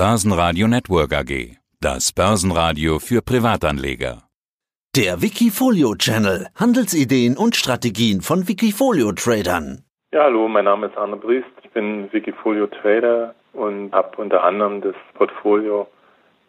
[0.00, 1.58] Börsenradio Network AG.
[1.78, 4.22] Das Börsenradio für Privatanleger.
[4.96, 6.46] Der Wikifolio Channel.
[6.58, 9.84] Handelsideen und Strategien von Wikifolio Tradern.
[10.14, 11.50] Ja, hallo, mein Name ist Arne Briest.
[11.62, 15.86] Ich bin Wikifolio Trader und habe unter anderem das Portfolio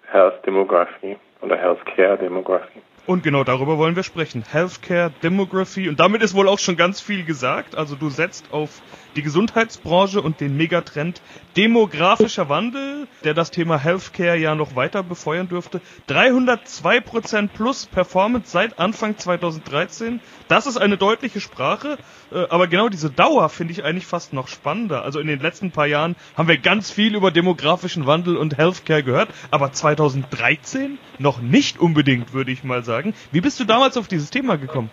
[0.09, 2.81] Health Demography oder Healthcare Demography.
[3.07, 4.43] Und genau darüber wollen wir sprechen.
[4.47, 5.89] Healthcare, Demography.
[5.89, 7.75] Und damit ist wohl auch schon ganz viel gesagt.
[7.75, 8.69] Also du setzt auf
[9.15, 11.21] die Gesundheitsbranche und den Megatrend
[11.57, 15.81] demografischer Wandel, der das Thema Healthcare ja noch weiter befeuern dürfte.
[16.09, 20.21] 302% plus Performance seit Anfang 2013.
[20.47, 21.97] Das ist eine deutliche Sprache,
[22.31, 25.03] äh, aber genau diese Dauer finde ich eigentlich fast noch spannender.
[25.03, 29.03] Also in den letzten paar Jahren haben wir ganz viel über demografischen Wandel und Healthcare
[29.03, 32.90] gehört, aber 2013 noch nicht unbedingt, würde ich mal sagen.
[33.31, 34.89] Wie bist du damals auf dieses Thema gekommen?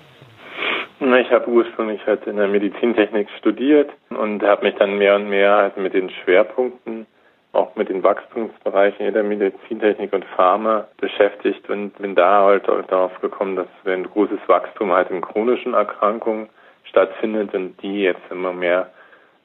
[1.00, 5.54] Ich habe ursprünglich halt in der Medizintechnik studiert und habe mich dann mehr und mehr
[5.54, 7.06] halt mit den Schwerpunkten,
[7.52, 13.18] auch mit den Wachstumsbereichen in der Medizintechnik und Pharma beschäftigt und bin da halt darauf
[13.20, 16.48] gekommen, dass ein großes Wachstum halt in chronischen Erkrankungen
[16.84, 18.90] stattfindet und die jetzt immer mehr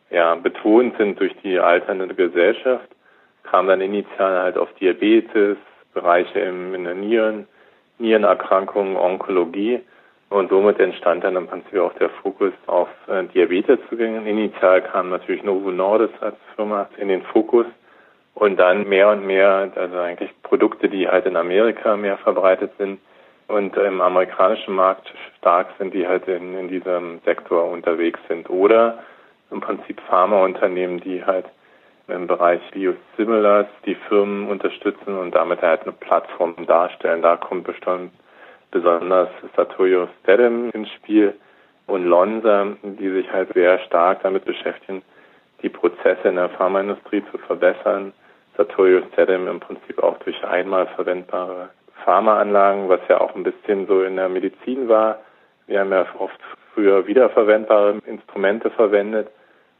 [0.10, 2.88] ja, betont sind durch die alternde Gesellschaft,
[3.44, 5.58] kam dann initial halt auf Diabetes,
[5.94, 7.48] Bereiche im, in der Nieren,
[8.00, 9.82] Nierenerkrankungen, Onkologie
[10.30, 14.28] und somit entstand dann im Prinzip auch der Fokus auf äh, Diabeteszugänge.
[14.30, 17.68] Initial kam natürlich Novo Nordisk als Firma in den Fokus
[18.34, 23.00] und dann mehr und mehr, also eigentlich Produkte, die halt in Amerika mehr verbreitet sind
[23.48, 28.50] und im amerikanischen Markt stark sind, die halt in, in diesem Sektor unterwegs sind.
[28.50, 29.00] Oder
[29.52, 31.46] im Prinzip Pharmaunternehmen, die halt
[32.08, 37.22] im Bereich Biosimilars die Firmen unterstützen und damit halt eine Plattform darstellen.
[37.22, 38.12] Da kommt bestimmt
[38.72, 41.34] besonders Satoyo Stedem ins Spiel
[41.88, 45.02] und Lonza, die sich halt sehr stark damit beschäftigen,
[45.62, 48.12] die Prozesse in der Pharmaindustrie zu verbessern.
[48.58, 51.70] Satoyo Stedem im Prinzip auch durch einmal verwendbare
[52.04, 55.20] Pharmaanlagen, was ja auch ein bisschen so in der Medizin war.
[55.68, 56.40] Wir haben ja oft
[56.74, 59.30] früher wiederverwendbare Instrumente verwendet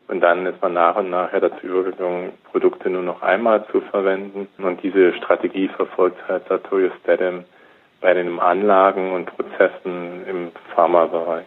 [0.08, 3.82] und dann ist man nach und nach ja dazu übergegangen, Produkte nur noch einmal zu
[3.82, 4.48] verwenden.
[4.58, 7.46] Und diese Strategie verfolgt halt Satoyo Stedem
[8.02, 11.46] bei den Anlagen und Prozessen im Pharmabereich.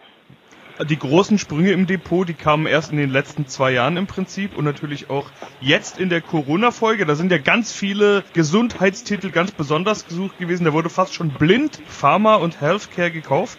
[0.89, 4.55] Die großen Sprünge im Depot, die kamen erst in den letzten zwei Jahren im Prinzip
[4.55, 5.29] und natürlich auch
[5.59, 7.07] jetzt in der Corona-Folge.
[7.07, 10.65] Da sind ja ganz viele Gesundheitstitel ganz besonders gesucht gewesen.
[10.65, 13.57] Da wurde fast schon blind Pharma und Healthcare gekauft.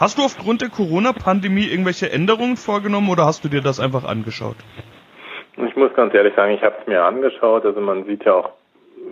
[0.00, 4.56] Hast du aufgrund der Corona-Pandemie irgendwelche Änderungen vorgenommen oder hast du dir das einfach angeschaut?
[5.56, 7.64] Ich muss ganz ehrlich sagen, ich habe es mir angeschaut.
[7.64, 8.50] Also man sieht ja auch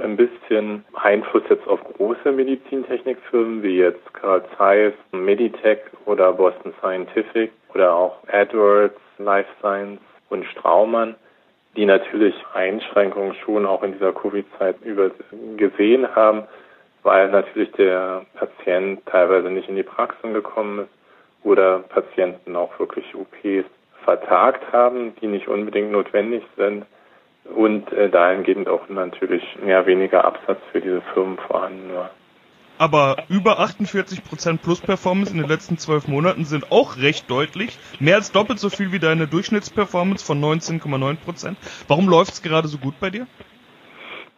[0.02, 7.52] ein bisschen Einfluss jetzt auf große Medizintechnikfirmen wie jetzt Carl Zeiss, Meditech oder Boston Scientific
[7.74, 10.00] oder auch AdWords, Life Science
[10.30, 11.14] und Straumann,
[11.76, 14.76] die natürlich Einschränkungen schon auch in dieser Covid-Zeit
[15.56, 16.42] gesehen haben,
[17.02, 20.90] weil natürlich der Patient teilweise nicht in die Praxen gekommen ist
[21.44, 23.66] oder Patienten auch wirklich OPs
[24.04, 26.84] vertagt haben, die nicht unbedingt notwendig sind
[27.44, 32.10] und äh, dahingehend auch natürlich mehr weniger Absatz für diese Firmen vorhanden war.
[32.78, 37.78] Aber über 48% Plus Performance in den letzten zwölf Monaten sind auch recht deutlich.
[38.00, 41.54] Mehr als doppelt so viel wie deine Durchschnittsperformance von 19,9%.
[41.86, 43.26] Warum läuft es gerade so gut bei dir?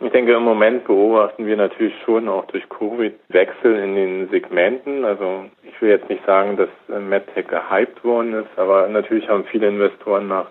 [0.05, 5.03] Ich denke, im Moment beobachten wir natürlich schon auch durch Covid Wechsel in den Segmenten.
[5.03, 9.45] Also ich will jetzt nicht sagen, dass äh, MedTech gehypt worden ist, aber natürlich haben
[9.45, 10.49] viele Investoren nach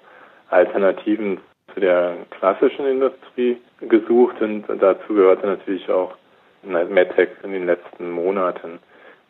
[0.49, 1.39] Alternativen
[1.71, 6.15] zu der klassischen Industrie gesucht und dazu gehörte natürlich auch
[6.63, 8.79] MedTech in den letzten Monaten.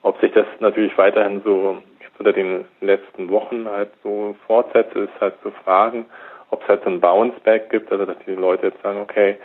[0.03, 1.79] Ob sich das natürlich weiterhin so
[2.17, 6.05] unter den letzten Wochen halt so fortsetzt, ist halt zu fragen,
[6.50, 9.38] ob es halt so ein Bounce-Back gibt, also dass die Leute jetzt sagen, okay,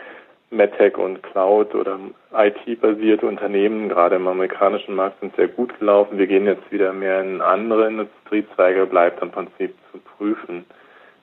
[0.51, 1.99] MedTech und Cloud oder
[2.33, 6.17] IT-basierte Unternehmen, gerade im amerikanischen Markt, sind sehr gut gelaufen.
[6.17, 10.65] Wir gehen jetzt wieder mehr in andere Industriezweige, bleibt im Prinzip zu prüfen.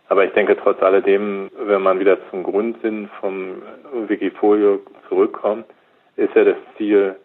[0.08, 3.62] Aber ich denke trotz alledem, wenn man wieder zum Grundsinn vom
[4.06, 5.66] Wikifolio zurückkommt,
[6.16, 7.16] ist ja das Ziel,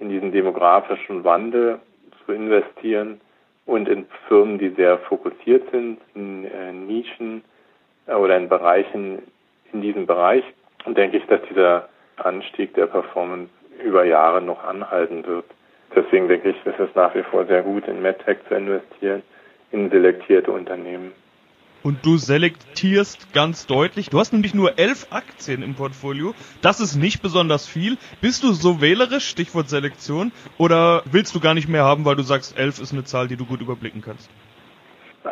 [0.00, 1.78] in diesen demografischen Wandel
[2.24, 3.20] zu investieren
[3.66, 7.44] und in Firmen, die sehr fokussiert sind, in äh, Nischen
[8.06, 9.22] äh, oder in Bereichen
[9.72, 10.44] in diesem Bereich.
[10.84, 13.50] Und denke ich, dass dieser Anstieg der Performance
[13.82, 15.46] über Jahre noch anhalten wird.
[15.94, 19.22] Deswegen denke ich, ist es nach wie vor sehr gut, in MedTech zu investieren,
[19.70, 21.12] in selektierte Unternehmen
[21.84, 24.08] und du selektierst ganz deutlich.
[24.08, 26.34] Du hast nämlich nur elf Aktien im Portfolio.
[26.62, 27.98] Das ist nicht besonders viel.
[28.20, 32.22] Bist du so wählerisch, Stichwort Selektion, oder willst du gar nicht mehr haben, weil du
[32.22, 34.30] sagst, elf ist eine Zahl, die du gut überblicken kannst?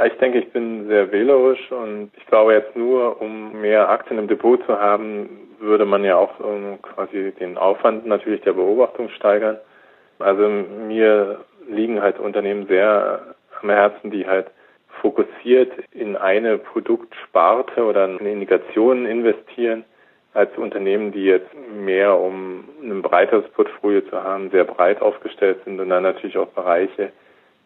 [0.07, 4.27] Ich denke, ich bin sehr wählerisch und ich glaube jetzt nur, um mehr Aktien im
[4.27, 5.29] Depot zu haben,
[5.59, 9.59] würde man ja auch um, quasi den Aufwand natürlich der Beobachtung steigern.
[10.19, 14.51] Also mir liegen halt Unternehmen sehr am Herzen, die halt
[15.01, 19.85] fokussiert in eine Produktsparte oder in Indikationen investieren,
[20.35, 25.79] als Unternehmen, die jetzt mehr, um ein breiteres Portfolio zu haben, sehr breit aufgestellt sind
[25.79, 27.13] und dann natürlich auch Bereiche,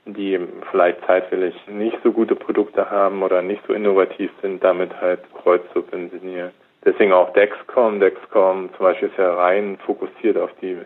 [0.06, 0.38] die
[0.70, 5.62] vielleicht zeitwillig nicht so gute Produkte haben oder nicht so innovativ sind, damit halt kreuz
[5.74, 6.52] subventionieren.
[6.84, 7.98] Deswegen auch Dexcom.
[7.98, 10.78] Dexcom zum Beispiel ist ja rein fokussiert auf die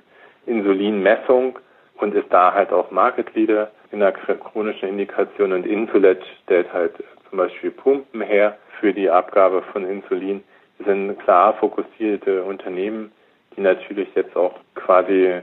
[0.47, 1.59] Insulinmessung
[1.99, 6.93] und ist da halt auch Market Leader in der chronischen Indikation und Insulet stellt halt
[7.29, 10.43] zum Beispiel Pumpen her für die Abgabe von Insulin.
[10.79, 13.13] Das sind klar fokussierte Unternehmen,
[13.55, 15.41] die natürlich jetzt auch quasi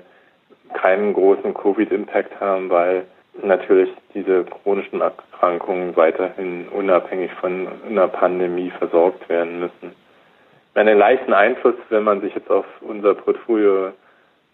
[0.73, 3.06] keinen großen Covid-Impact haben, weil
[3.44, 9.95] natürlich diese chronischen Erkrankungen weiterhin unabhängig von einer Pandemie versorgt werden müssen.
[10.75, 13.92] Einen leichten Einfluss, wenn man sich jetzt auf unser Portfolio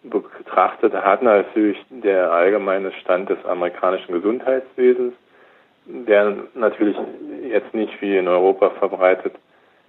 [0.04, 5.14] betrachtet, hat natürlich der allgemeine Stand des amerikanischen Gesundheitswesens,
[5.86, 6.98] der natürlich
[7.50, 9.36] jetzt nicht wie in Europa verbreitet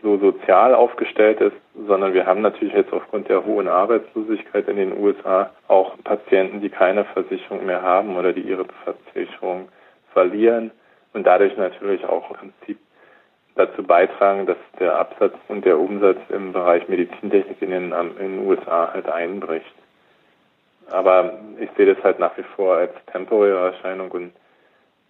[0.05, 1.57] so sozial aufgestellt ist,
[1.89, 6.69] sondern wir haben natürlich jetzt aufgrund der hohen Arbeitslosigkeit in den USA auch Patienten, die
[6.69, 9.69] keine Versicherung mehr haben oder die ihre Versicherung
[10.13, 10.71] verlieren
[11.15, 12.79] und dadurch natürlich auch im Prinzip
[13.57, 18.47] dazu beitragen, dass der Absatz und der Umsatz im Bereich Medizintechnik in den, in den
[18.47, 19.75] USA halt einbricht.
[20.91, 24.33] Aber ich sehe das halt nach wie vor als temporäre Erscheinung und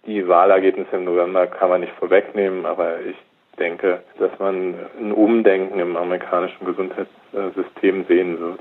[0.05, 3.17] die Wahlergebnisse im November kann man nicht vorwegnehmen, aber ich
[3.57, 8.59] denke, dass man ein Umdenken im amerikanischen Gesundheitssystem sehen wird.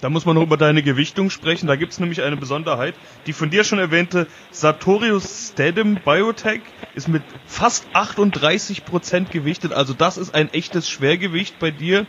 [0.00, 1.66] Da muss man noch über deine Gewichtung sprechen.
[1.66, 2.94] Da gibt es nämlich eine Besonderheit.
[3.26, 6.60] Die von dir schon erwähnte Sartorius Stedem Biotech
[6.94, 9.72] ist mit fast 38 Prozent gewichtet.
[9.72, 12.06] Also das ist ein echtes Schwergewicht bei dir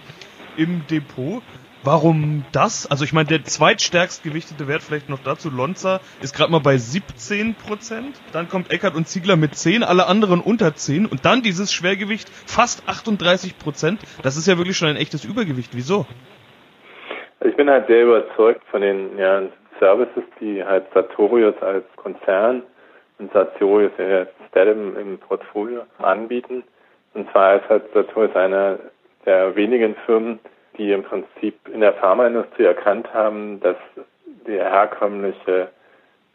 [0.55, 1.41] im Depot.
[1.83, 2.91] Warum das?
[2.91, 6.77] Also ich meine, der zweitstärkst gewichtete Wert vielleicht noch dazu, Lonza, ist gerade mal bei
[6.77, 8.19] 17 Prozent.
[8.33, 11.05] Dann kommt Eckert und Ziegler mit 10, alle anderen unter 10.
[11.05, 14.01] Und dann dieses Schwergewicht fast 38 Prozent.
[14.23, 15.71] Das ist ja wirklich schon ein echtes Übergewicht.
[15.73, 16.05] Wieso?
[17.45, 19.43] Ich bin halt sehr überzeugt von den ja,
[19.79, 22.63] Services, die halt Sartorius als Konzern
[23.19, 26.63] und Sartorius ja, Stedem im Portfolio anbieten.
[27.13, 28.79] Und zwar ist halt Sartorius einer
[29.25, 30.39] der wenigen Firmen,
[30.77, 33.77] die im Prinzip in der Pharmaindustrie erkannt haben, dass
[34.47, 35.69] die herkömmliche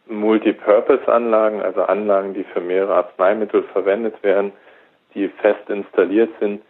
[0.07, 4.53] Multipurpose-Anlagen, also Anlagen, die für mehrere Arzneimittel verwendet werden,
[5.15, 6.63] die fest installiert sind,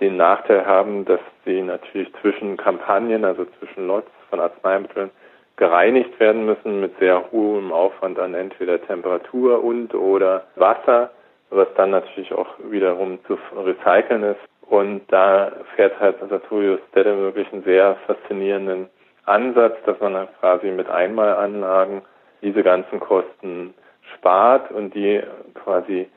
[0.00, 5.10] den Nachteil haben, dass sie natürlich zwischen Kampagnen, also zwischen Lots von Arzneimitteln,
[5.56, 11.10] gereinigt werden müssen mit sehr hohem Aufwand an entweder Temperatur und oder Wasser,
[11.50, 14.40] was dann natürlich auch wiederum zu recyceln ist.
[14.68, 18.88] Und da fährt halt Sartorius Stedde wirklich einen sehr faszinierenden
[19.26, 22.02] Ansatz, dass man dann quasi mit Einmalanlagen
[22.42, 23.74] diese ganzen Kosten
[24.14, 25.22] spart und die
[25.54, 26.08] quasi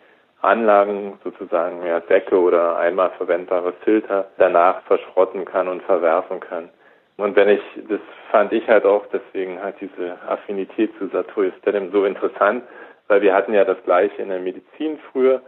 [0.42, 6.70] Anlagen sozusagen ja, Decke oder einmal verwendbare Filter danach verschrotten kann und verwerfen kann.
[7.18, 8.00] Und wenn ich, das
[8.32, 12.64] fand ich halt auch deswegen halt diese Affinität zu Sartorius Stedem so interessant,
[13.08, 15.42] weil wir hatten ja das gleiche in der Medizin früher.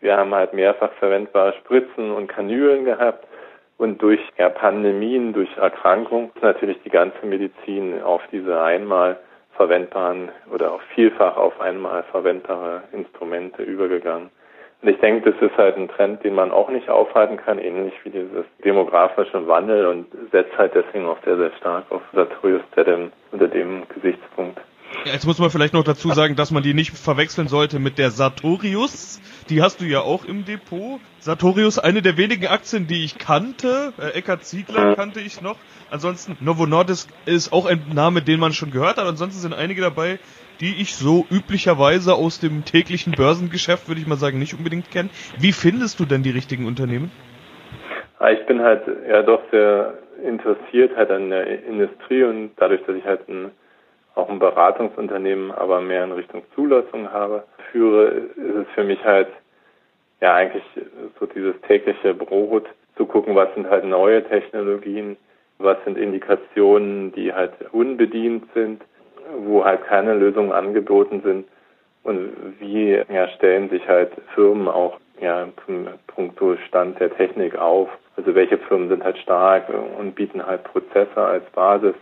[0.00, 3.26] Wir haben halt mehrfach verwendbare Spritzen und Kanülen gehabt.
[3.76, 9.18] Und durch ja, Pandemien, durch Erkrankungen ist natürlich die ganze Medizin auf diese einmal
[9.56, 14.30] verwendbaren oder auch vielfach auf einmal verwendbare Instrumente übergegangen.
[14.82, 17.92] Und ich denke, das ist halt ein Trend, den man auch nicht aufhalten kann, ähnlich
[18.02, 22.62] wie dieses demografische Wandel und setzt halt deswegen auch sehr, sehr stark auf Sartorius
[23.32, 24.58] unter dem Gesichtspunkt.
[25.04, 27.98] Ja, jetzt muss man vielleicht noch dazu sagen, dass man die nicht verwechseln sollte mit
[27.98, 29.20] der Sartorius.
[29.50, 31.00] Die hast du ja auch im Depot.
[31.18, 33.92] Sartorius, eine der wenigen Aktien, die ich kannte.
[33.98, 35.56] Äh, Eckart Ziegler kannte ich noch.
[35.90, 39.06] Ansonsten Novo Nordisk ist auch ein Name, den man schon gehört hat.
[39.06, 40.20] Ansonsten sind einige dabei,
[40.60, 45.08] die ich so üblicherweise aus dem täglichen Börsengeschäft, würde ich mal sagen, nicht unbedingt kenne.
[45.36, 47.10] Wie findest du denn die richtigen Unternehmen?
[48.20, 52.94] Ah, ich bin halt ja doch sehr interessiert halt an der Industrie und dadurch, dass
[52.94, 53.50] ich halt ein,
[54.14, 57.42] auch ein Beratungsunternehmen, aber mehr in Richtung Zulassung habe,
[57.72, 58.04] führe,
[58.36, 59.28] ist es für mich halt
[60.20, 60.64] ja eigentlich
[61.18, 65.16] so dieses tägliche Brot zu gucken, was sind halt neue Technologien,
[65.58, 68.82] was sind Indikationen, die halt unbedient sind,
[69.38, 71.46] wo halt keine Lösungen angeboten sind
[72.02, 77.88] und wie ja, stellen sich halt Firmen auch ja, zum Punkto Stand der Technik auf.
[78.16, 79.64] Also welche Firmen sind halt stark
[79.98, 81.94] und bieten halt Prozesse als Basis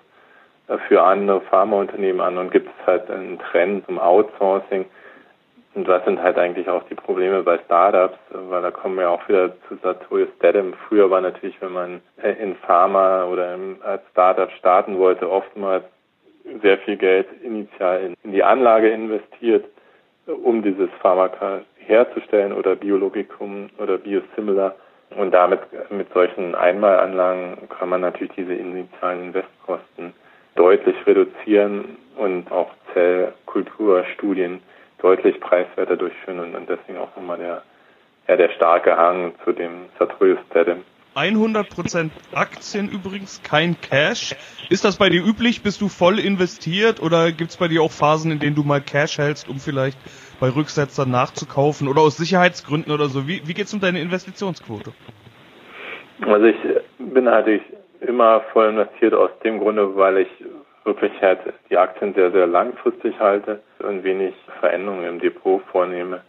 [0.87, 4.85] für andere Pharmaunternehmen an und gibt es halt einen Trend zum Outsourcing.
[5.79, 9.29] Und das sind halt eigentlich auch die Probleme bei Startups, weil da kommen wir auch
[9.29, 10.75] wieder zu Sartorius Dedham.
[10.89, 12.01] Früher war natürlich, wenn man
[12.41, 15.85] in Pharma oder als Startup starten wollte, oftmals
[16.63, 19.67] sehr viel Geld initial in die Anlage investiert,
[20.27, 24.75] um dieses Pharmaka herzustellen oder Biologikum oder Biosimilar.
[25.17, 30.13] Und damit mit solchen Einmalanlagen kann man natürlich diese initialen Investkosten
[30.57, 34.61] deutlich reduzieren und auch Zellkulturstudien
[34.99, 37.63] deutlich preiswerter durchführen und, deswegen auch nochmal der,
[38.29, 40.85] ja, der starke Hang zu dem Sartorius Dedem.
[41.17, 44.37] 100% Aktien übrigens, kein Cash.
[44.71, 45.63] Ist das bei dir üblich?
[45.63, 48.81] Bist du voll investiert oder gibt es bei dir auch Phasen, in denen du mal
[48.81, 49.99] Cash hältst, um vielleicht
[50.39, 53.27] bei Rücksetzern nachzukaufen oder aus Sicherheitsgründen oder so?
[53.27, 54.93] Wie, wie geht es um deine Investitionsquote?
[56.21, 56.57] Also ich
[56.99, 57.63] bin natürlich
[58.01, 60.29] immer voll investiert aus dem Grunde, weil ich
[60.89, 66.23] wirklich halt die Aktien sehr, sehr langfristig halte und wenig Veränderungen im Depot vornehme.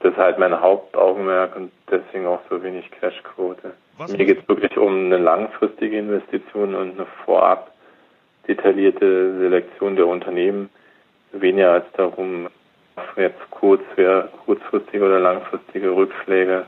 [0.00, 3.72] Das ist halt mein Hauptaugenmerk und deswegen auch so wenig Cashquote.
[3.98, 7.72] Mir geht es wirklich um eine langfristige Investition und eine vorab
[8.46, 10.70] detaillierte Selektion der Unternehmen,
[11.32, 12.48] weniger als darum,
[13.16, 13.82] jetzt kurz,
[14.44, 16.66] kurzfristige oder langfristige Rückschläge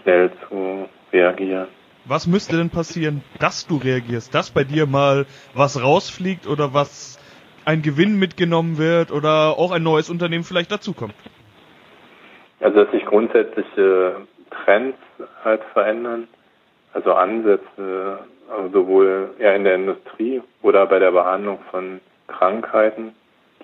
[0.00, 1.68] schnell zu reagieren.
[2.08, 7.18] Was müsste denn passieren, dass du reagierst, dass bei dir mal was rausfliegt oder was
[7.66, 11.12] ein Gewinn mitgenommen wird oder auch ein neues Unternehmen vielleicht dazukommt?
[12.60, 14.96] Also dass sich grundsätzliche Trends
[15.44, 16.28] halt verändern,
[16.94, 23.12] also Ansätze, also sowohl eher in der Industrie oder bei der Behandlung von Krankheiten,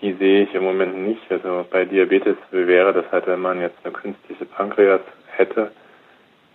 [0.03, 1.23] die sehe ich im Moment nicht.
[1.31, 5.01] Also bei Diabetes wäre das halt, wenn man jetzt eine künstliche Pankreas
[5.35, 5.71] hätte,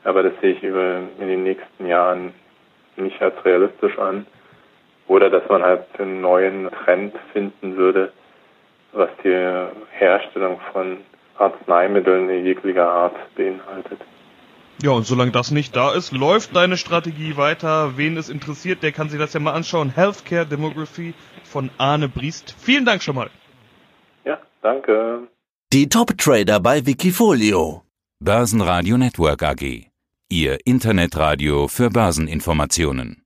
[0.04, 2.34] aber das sehe ich über in den nächsten Jahren
[2.96, 4.26] nicht als realistisch an.
[5.08, 8.12] Oder dass man halt einen neuen Trend finden würde,
[8.92, 10.98] was die Herstellung von
[11.38, 14.00] Arzneimitteln jeglicher Art beinhaltet.
[14.82, 17.98] Ja, und solange das nicht da ist, läuft deine Strategie weiter.
[17.98, 19.90] Wen es interessiert, der kann sich das ja mal anschauen.
[19.94, 21.14] Healthcare Demography
[21.44, 22.56] von Arne Briest.
[22.58, 23.30] Vielen Dank schon mal.
[24.24, 25.28] Ja, danke.
[25.74, 27.84] Die Top Trader bei Wikifolio.
[28.22, 29.89] Börsenradio Network AG.
[30.32, 33.24] Ihr Internetradio für Börseninformationen.